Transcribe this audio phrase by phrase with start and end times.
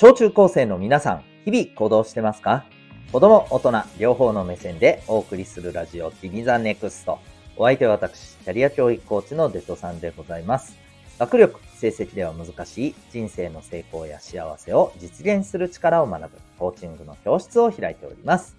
[0.00, 2.64] 小中高生の皆さん、日々行動してますか？
[3.10, 7.18] 子供、大人、両方の目線でお送りするラジオ、君ザネクスト。
[7.56, 10.76] お相手は私、キャリア教育コーチのデトさんでございます。
[11.18, 18.56] 学力、成績では難しい人生の成功や幸せを実現する力を学ぶコーチングの教室を開いております。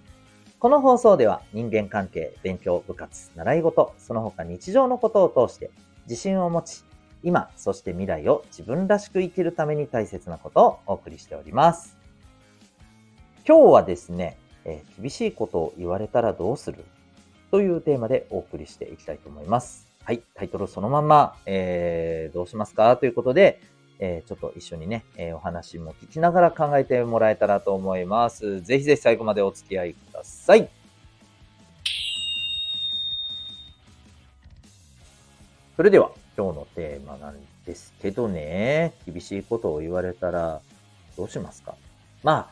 [0.58, 5.70] この放送では人間関係、勉強、部活、習い事、その他日常のことを通して
[6.06, 6.84] 自信を持ち、
[7.22, 11.96] 今、そして未来を自分らしく生きるために大切なことをお送りしております。
[13.46, 16.84] 今日はですね、えー、厳しいことを言われたらどうする？
[17.50, 19.86] というテーマでお送りしていきたいと思います。
[20.04, 22.96] はい、タイトルそのまま、えー、どうしますか？
[22.96, 23.60] ということで、
[23.98, 28.62] えー、ちょっと一緒にね、えー、お話も聞きながら考えてもらえたらと思います。
[28.62, 30.68] ぜひぜひ最後までお付き合いください。
[35.76, 37.36] それでは今日のテーマなん
[37.66, 40.62] ですけどね、厳しいことを言われたら
[41.14, 41.74] どうしますか？
[42.22, 42.50] ま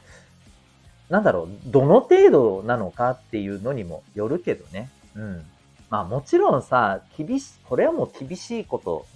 [1.08, 4.90] あ、なんだろう、どの程度なのかっていうのにもよるけどね。
[5.14, 5.42] うん。
[5.88, 9.06] まあもちろんさ、厳し、これはもう厳しいこと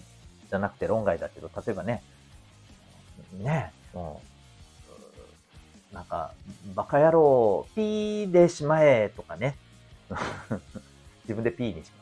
[0.48, 2.02] じゃなくて論外だけど、例えばね、
[3.42, 4.22] ね、も
[5.92, 6.32] う、なんか、
[6.74, 9.54] バカ野郎、ピーでしまえとかね。
[11.24, 12.01] 自分でピーにしま。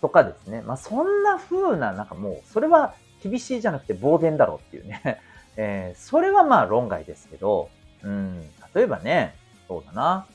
[0.00, 0.62] とかですね。
[0.62, 5.20] まあ、そんな風な、なんかもう、それは厳しいじゃなくて暴言だろうっていうね。
[5.56, 7.68] えー、それはまあ論外ですけど、
[8.02, 8.40] うん、
[8.74, 9.34] 例えばね、
[9.68, 10.26] そうだな。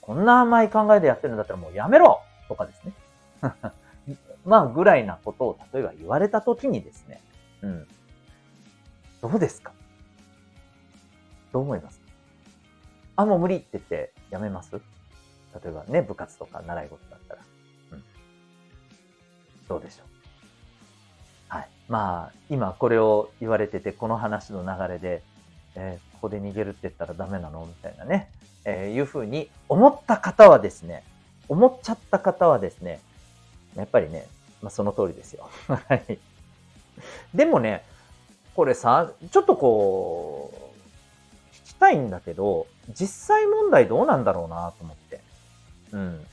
[0.00, 2.92] こんな甘い考えでやってるんだったらもうやめろとかですね。
[4.44, 7.20] まあ、ぐらいなことを例えば言われたときにですね、
[7.62, 7.88] うん。
[9.20, 9.72] どうですか？
[11.52, 12.00] どう思います？
[13.16, 14.72] あ、もう無理って言ってやめます？
[14.72, 14.80] 例
[15.66, 17.42] えばね、部活とか習い事だったら。
[19.70, 21.68] どうでしょうはい。
[21.88, 25.22] まあ、今これを言われてて、この話の流れで、
[25.76, 27.64] えー、ここで逃げるって言ったらダメなの？
[27.64, 28.32] みたいなね、
[28.64, 31.04] えー、いうふうに思った方はですね、
[31.48, 33.00] 思っちゃった方はですね、
[33.76, 34.26] やっぱりね、
[34.60, 35.48] まあ、その通りですよ。
[35.68, 36.18] はい。
[37.32, 37.84] でもね、
[38.56, 40.52] これさ、ちょっとこ
[41.52, 45.20] う、聞きたいんだけど、実際問題どうなんだろうなと思って。
[45.92, 46.26] うん。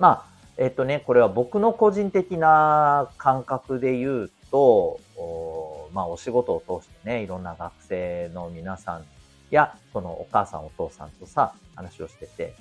[0.00, 9.04] まあ、えっ、とね、これは僕の個人的な感覚で言うと、おまあ、お仕事を通してね、いろんな学生の皆さん
[9.50, 12.54] や、そのお母さんお父さんとさ、話をしてて、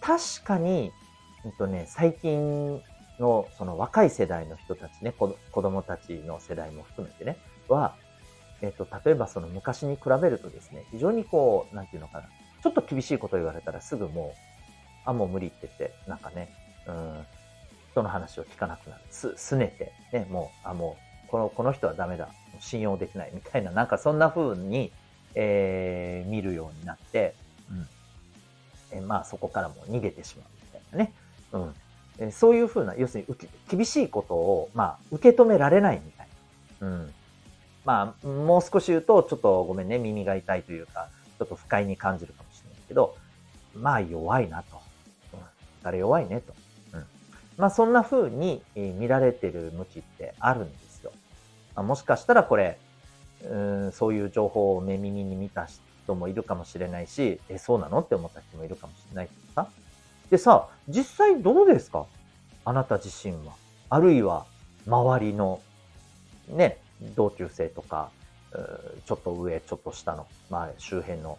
[0.00, 0.90] 確かに、
[1.44, 2.82] うんとね、最近
[3.18, 7.36] のその若い世代の人たちね、子供たちの世代も含めてね、
[7.68, 7.94] は、
[8.62, 12.28] えっ、と、例えばその昔に比べるとですね、非常にこう、なんていうのかな、
[12.62, 14.38] ちょっと厳しいこと言われたらすぐもう、
[15.04, 16.48] あ、もう無理って言って、なんかね、
[16.86, 17.26] うん、
[17.92, 19.02] 人の話を聞かなくなる。
[19.10, 20.96] す、すねて、ね、もう、あ、も
[21.26, 22.28] う、この、この人はダメだ。
[22.60, 24.92] 信用できないみたいな、なんかそんな風に、
[25.34, 27.34] えー、見るようになって、
[27.70, 28.98] うん。
[28.98, 31.12] えまあそこからも逃げてしまうみたいなね。
[31.52, 31.74] うん。
[32.18, 33.36] えそういう風な、要するに
[33.68, 36.28] 厳しいことを、まあ、受け止められないみたい
[36.80, 36.86] な。
[36.86, 37.14] うん。
[37.84, 41.08] まあ、もう少し言うと、ちょっとごめんね、耳が痛いというか、
[41.38, 43.16] ちょっと不快に感じるかもしれないけど、
[43.74, 44.80] まあ弱いなと。
[45.32, 45.40] うん。
[45.82, 46.54] 誰弱いねと。
[47.56, 51.12] まあそんな風に見られてる向きってあるんですよ。
[51.74, 52.78] あ、もしかしたらこれ、
[53.48, 55.66] うん、そういう情報を目耳に見た
[56.04, 58.00] 人もいるかもしれないし、え、そうなの？
[58.00, 59.68] って思った人もいるかもしれないけどさ。
[60.30, 62.06] でさ、実際どうですか？
[62.64, 63.52] あなた自身は。
[63.90, 64.46] あるいは、
[64.86, 65.60] 周りの、
[66.48, 66.78] ね、
[67.14, 68.10] 同級生とか、
[69.04, 71.38] ちょっと上、ちょっと下の、まあ、周辺の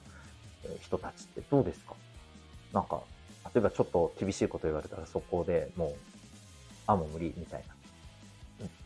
[0.81, 1.94] 人たちってどうですか？
[2.74, 3.02] なんか、
[3.56, 5.96] 例えばちょっと厳しいこと言われたらそこでもう、
[6.88, 7.76] あ、もう無理みたいな。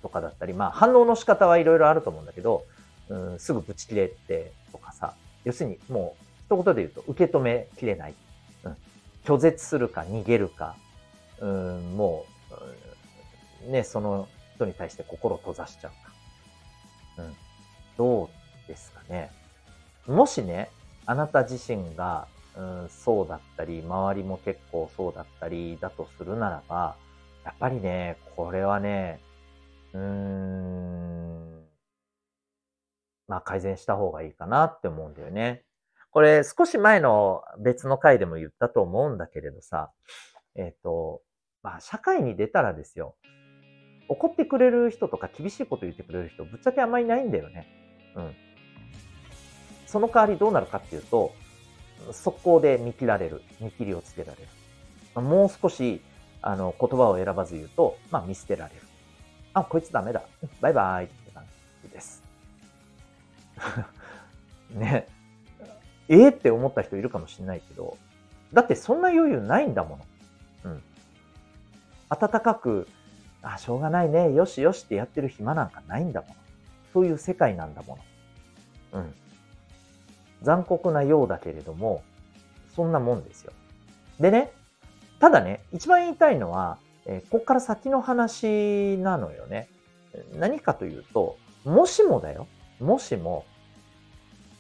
[0.02, 2.66] とかだったり、まあ反応の仕方はいろいろあると思うんだけど、
[3.10, 6.16] うん、すぐブチ切れてとかさ、要するにも
[6.50, 8.14] う一言で言うと受け止めきれない。
[8.64, 8.78] うん、
[9.24, 10.76] 拒絶するか逃げるか、
[11.40, 12.26] うん、も
[13.68, 15.90] う、ね、その人に対して心を閉ざしちゃ
[17.18, 17.24] うか。
[17.24, 17.36] うん、
[17.98, 19.32] どうですかね。
[20.08, 20.70] もしね、
[21.06, 22.28] あなた自身が、
[22.60, 26.98] うん、そうだったり、周りも結構そうだったりだとするならば、
[27.46, 29.22] やっぱりね、これはね、
[29.94, 31.64] うーん、
[33.30, 35.64] まあ改善した方がいいかなって思うんだよね。
[36.12, 39.92] これ少し前の別の回でも言ったと思うんだけれどさ、
[40.56, 41.22] えっ、ー、と、
[41.64, 43.16] まあ社会に出たらですよ、
[44.10, 47.68] 怒ってくれる人とか厳しいこと言ってくれる人、ぶっちゃけあんまりないんだよね。
[48.18, 48.36] うん。
[49.86, 51.34] その代わりどうなるかっていうと、
[52.12, 53.42] 速攻で見切られる。
[53.60, 54.38] 見切りをつけられ
[55.16, 55.22] る。
[55.22, 56.02] もう少し、
[56.42, 58.82] あの、言葉を選ばず言うと、まあ見捨てられる。
[59.54, 60.22] あ、こいつダメだ。
[60.62, 61.44] バイバイって感
[61.84, 62.24] じです。
[64.72, 65.08] ね、
[66.08, 67.98] ええー、って思った人いるかもしれないけど、
[68.54, 69.98] だってそんな余裕ないんだも
[70.64, 70.72] の。
[70.72, 70.84] うん。
[72.10, 72.88] 暖かく、
[73.42, 76.36] あ、しょうがないね、よしよしってやってる暇なんかないんだもの。
[76.94, 77.98] そういう世界なんだも
[78.94, 79.02] の。
[79.02, 79.14] うん。
[80.42, 82.04] 残酷なようだけれども、
[82.76, 83.52] そんなもんですよ。
[84.20, 84.52] でね、
[85.20, 89.70] ただね、一番言いたいのは、えー、こっから先の話なのよね。
[90.38, 92.48] 何かというと、もしもだよ。
[92.80, 93.46] もしも、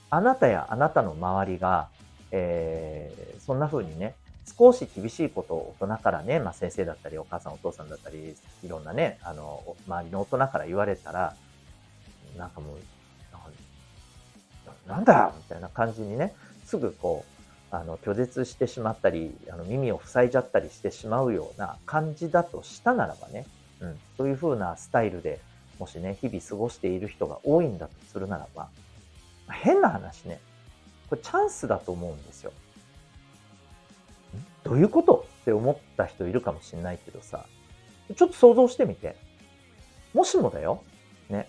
[0.10, 1.90] あなたやあなたの周りが、
[2.31, 4.16] えー、そんな風にね、
[4.58, 11.36] 少し厳しいことを大人からね、まあ、先生だったり、お母さんお父さんだったり、いろんなね、あの、周りの大人から言われたら、
[12.38, 12.78] なんかもう、
[14.90, 16.34] なんだみたいな感じにね、
[16.66, 17.24] すぐこ
[17.72, 23.46] う、あの、拒絶してしまったり、あの、耳を塞いじゃったりしてしまうような感じだとしたならばね、
[23.82, 25.40] うん、そういう風なスタイルで、
[25.78, 28.70] もしね、日々過ごしている人が多いんだとするならば、
[29.52, 30.42] 変な話ね、
[31.08, 32.52] これチャンスだと思うんですよ。
[34.64, 37.46] どういうことって思った人いるかもしれないけどさ、
[38.16, 39.16] ちょっと想像してみて。
[40.16, 40.82] もしもだよ、
[41.30, 41.48] ね、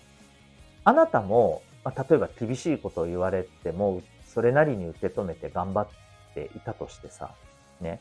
[0.83, 5.87] あなたも、まあ、例えば厳しいことを言われても、それなりに受け止めて頑張っ
[6.33, 7.31] ていたとしてさ、
[7.79, 7.99] ね、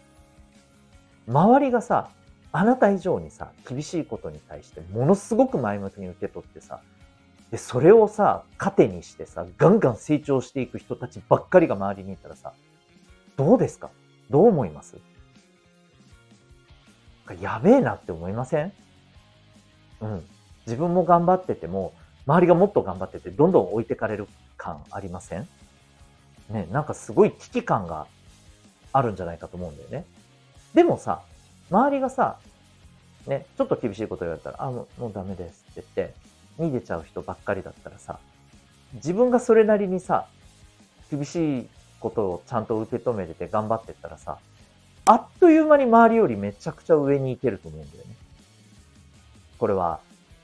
[1.27, 2.11] 周りがさ、
[2.53, 6.81] あなた以上にさ、厳しいことに対してものすごく前向きに受け取ってさ、
[7.51, 12.53] で、それをさ、糧にしてさ、ガンガン成長していく人たちばっかりが周りにいたらさ、
[13.37, 13.91] どうですか？
[14.29, 14.99] どう思います？
[17.41, 18.73] やべえなって思いません？
[20.01, 20.25] うん。
[20.67, 21.95] 自分も頑張ってても、
[22.27, 25.49] 周りがもっと頑張ってて、どんどん置いてかれる感ありません？
[26.51, 28.07] ね、なんかすごい危機感が
[28.93, 30.05] あるんじゃないかと思うんだよね。
[30.75, 31.23] でもさ、
[31.71, 32.39] 周りがさ、
[33.27, 36.15] ね、ちょっと厳しいこと言われたら、あ、もうもうダメですって言って、
[36.59, 38.19] 逃げちゃう人ばっかりだったらさ、
[38.95, 40.27] 自分がそれなりにさ、
[41.11, 41.69] 厳しい
[42.01, 44.39] ことをちゃんと受け止めてて頑張ってったらさ、
[45.05, 48.17] あっという間に周りよりめちゃくちゃ上に行けると思うんだよね。
[49.59, 50.01] これは、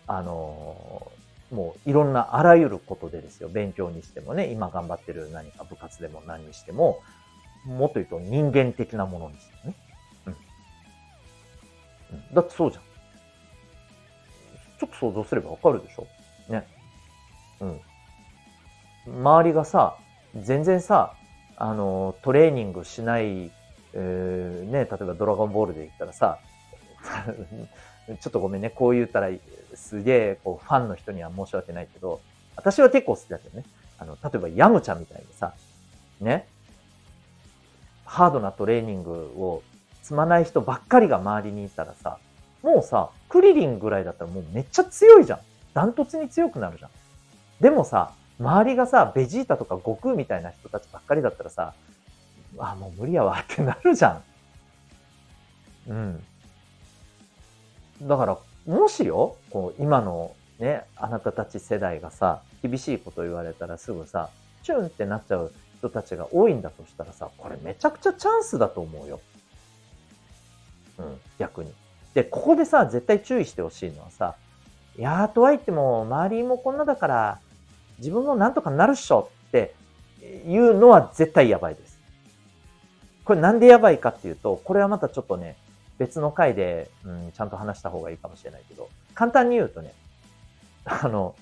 [0.07, 1.11] あの、
[1.51, 3.49] もういろんなあらゆることでですよ。
[3.49, 7.01] 勉強にしてもね、今頑張ってる何か部活でも何にしても、
[7.65, 9.75] もっと言うと人間的なものにしてね。
[10.27, 10.33] うん。
[10.33, 12.83] うん、だってそうじゃん。
[14.79, 16.07] ちょっと想像すればわかるでしょ
[16.49, 16.67] ね。
[17.61, 17.81] うん。
[19.25, 19.97] 周りがさ、
[20.35, 21.15] 全然さ、
[21.57, 23.51] あの、トレーニングしない、
[23.95, 26.39] えー、ね、例えばドラゴンボールで言ったらさ、
[28.07, 29.31] ちょっとごめんね、こう言ったら、
[29.75, 32.21] すげえ、こう、ファンの人には申し訳ないけど、
[32.57, 33.65] 私は結構好きだけどね。
[33.99, 35.55] あの、例えばヤムチャみたいにさ、
[36.21, 36.47] ね、
[38.05, 39.63] ハードなトレーニングを
[40.03, 42.19] 積まない人ばっかりが周りにいたらさ、
[42.63, 45.41] もうさ、クリリンぐらいだったらもうめっちゃ強いじゃん。
[45.75, 46.91] ダントツに強くなるじゃん。
[47.61, 51.75] でもさ、周りがさ、ベジータとか悟空みたいな人たちばっかりだったらさ、
[52.59, 54.23] あ、もう無理やわってなるじゃ
[55.89, 55.91] ん。
[55.91, 56.25] うん。
[58.03, 64.31] だから、もしよ、こう、今のね、あなたたち世代がさ、厳しいこと言われたらすぐさ、
[64.63, 69.21] チュンってなっちゃう人たちが多いんだとしたらさ、これめちゃくちゃチャンスだと思うよ。
[70.99, 71.73] うん、逆に。
[72.15, 74.35] で、ここでさ、絶対注意してほしいのはさ、
[74.99, 77.39] いやーとは言っても、周りもこんなだから、
[77.99, 79.75] 自分もなんとかなるっしょって
[80.47, 81.99] いうのは絶対やばいです。
[83.25, 85.57] これなんでやばいかっていうと、これはまたちょっとね、
[85.99, 89.93] 別の回で、うん、ちゃんと話した方がいいかもしれないけど、簡単に言うとね、
[90.85, 91.35] あの、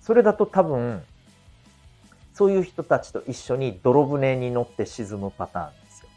[0.00, 1.02] それだと多分、
[2.34, 6.08] そういう人たちと一緒に泥船に乗って沈むパターンですよ。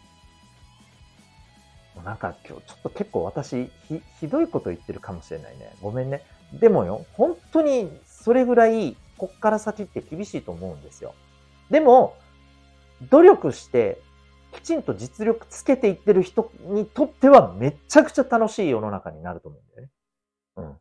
[2.04, 5.74] なんか今日ちょっと結構私ひ、ひどいこと言ってるかもしれないね。
[5.82, 6.24] ごめんね。
[6.54, 11.14] でもよ、本当にそれぐらいこっから先って厳しいと思うんですよ。
[11.70, 12.18] でも、
[13.10, 14.02] 努力して、
[14.52, 19.92] きちんと実力つけていってる人にとってはめちゃくちゃ楽しい世の中になると思うんだよね。
[20.58, 20.78] うん。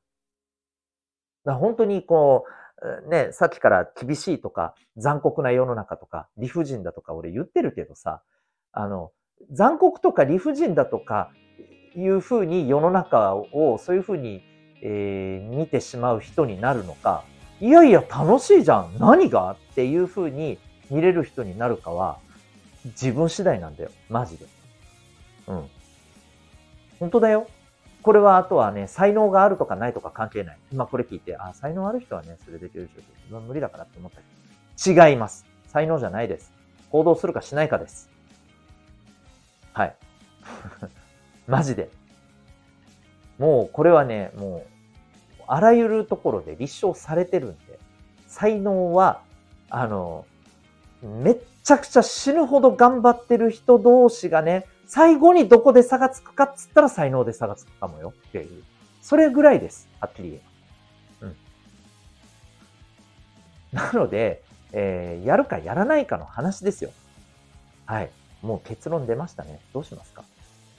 [1.44, 2.44] だ本当にこ
[3.06, 8.22] う、ね、さっきから厳しいとか残酷な世の中とか理不尽だとか俺言ってるけどさ、
[8.72, 9.12] あの、
[9.52, 11.30] 残酷とか理不尽だとか
[11.94, 14.42] いうふうに世の中をそういうふうに、
[14.82, 17.24] えー、見てしまう人になるのか、
[17.60, 19.56] いやいや楽しいじゃん何が？
[19.72, 20.58] っていう風に
[20.90, 22.18] 見れる人になるかは
[22.88, 23.90] 自分次第なんだよ。
[24.08, 24.46] マジで。
[25.48, 25.68] うん。
[26.98, 27.48] 本当だよ。
[28.02, 30.58] これはあとはね、才能があるとかないとか関係ない。
[30.72, 35.08] 今これ聞いて、あ、才能ある人はね、それできるでしょう、自分は無理だからって思ったけど。
[35.08, 35.46] 違います。
[35.66, 36.52] 才能じゃないです。
[36.90, 38.08] 行動するかしないかです。
[39.72, 39.96] はい。
[41.46, 41.90] マジで。
[43.38, 44.64] もう、これはね、も
[45.40, 47.78] う、あらゆるところで立証されてるんで、
[48.26, 49.22] 才能は、
[49.70, 50.24] あの、
[51.02, 58.64] めっちゃくちゃ死ぬほど頑張ってる人同士がね、最後にどこで差がつくかっつったら才能で差がつくかもよっていう。
[59.02, 59.86] それぐらいです。
[60.00, 60.42] はっきり言え
[61.20, 61.26] ば。
[61.26, 61.30] う
[63.90, 63.92] ん。
[63.92, 66.90] なので、えー、やるかやらないかの話ですよ。
[67.84, 68.08] はい。
[68.40, 69.60] もう結論出ましたね。
[69.74, 70.24] どうしますか？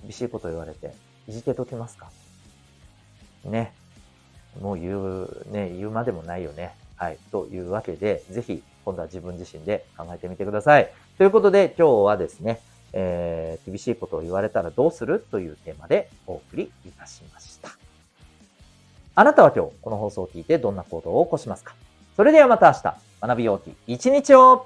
[0.01, 0.95] 厳しいこと言われて、
[1.27, 2.09] いじけときますか？
[3.45, 3.75] ね。
[4.59, 6.75] もう言う、ね、言うまでもないよね。
[6.95, 7.19] はい。
[7.31, 10.91] というわけで、ぜひ、今度は自分自身で考えてみてください。
[11.19, 12.59] ということで、今日はですね、
[12.91, 17.69] えー、厳しいことを言われたらどうするというテーマでお送りいたしました。
[19.13, 21.75] あなたは今日、この放送を聞いてどんな行動を起こしますか？
[22.17, 24.65] それではまた明日、学びようき一日を